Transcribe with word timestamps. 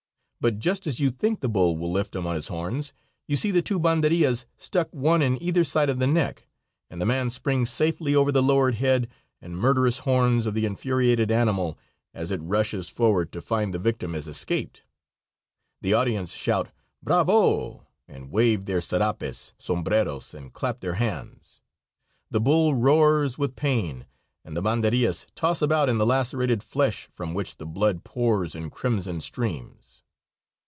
But 0.43 0.57
just 0.57 0.87
as 0.87 0.99
you 0.99 1.11
think 1.11 1.41
the 1.41 1.47
bull 1.47 1.77
will 1.77 1.91
lift 1.91 2.15
him 2.15 2.25
on 2.25 2.33
his 2.33 2.47
horns 2.47 2.93
you 3.27 3.37
see 3.37 3.51
the 3.51 3.61
two 3.61 3.79
banderillas 3.79 4.47
stuck 4.57 4.89
one 4.91 5.21
in 5.21 5.39
either 5.39 5.63
side 5.63 5.87
of 5.87 5.99
the 5.99 6.07
neck, 6.07 6.47
and 6.89 6.99
the 6.99 7.05
man 7.05 7.29
springs 7.29 7.69
safely 7.69 8.15
over 8.15 8.31
the 8.31 8.41
lowered 8.41 8.73
head 8.73 9.07
and 9.39 9.55
murderous 9.55 9.99
horns 9.99 10.47
of 10.47 10.55
the 10.55 10.65
infuriated 10.65 11.29
animal, 11.29 11.77
as 12.11 12.31
it 12.31 12.41
rushes 12.41 12.89
forward 12.89 13.31
to 13.33 13.39
find 13.39 13.71
the 13.71 13.77
victim 13.77 14.15
has 14.15 14.27
escaped. 14.27 14.81
The 15.81 15.93
audience 15.93 16.33
shout 16.33 16.71
"bravo," 17.03 17.85
and 18.07 18.31
wave 18.31 18.65
their 18.65 18.81
serapes, 18.81 19.53
sombreros 19.59 20.33
and 20.33 20.51
clap 20.51 20.79
their 20.79 20.95
hands. 20.95 21.61
The 22.31 22.41
bull 22.41 22.73
roars 22.73 23.37
with 23.37 23.55
pain, 23.55 24.07
and 24.43 24.57
the 24.57 24.63
banderillas 24.63 25.27
toss 25.35 25.61
about 25.61 25.87
in 25.87 25.99
the 25.99 26.05
lacerated 26.07 26.63
flesh, 26.63 27.05
from 27.11 27.35
which 27.35 27.57
the 27.57 27.67
blood 27.67 28.03
pours 28.03 28.55
in 28.55 28.71
crimson 28.71 29.21
streams. 29.21 29.99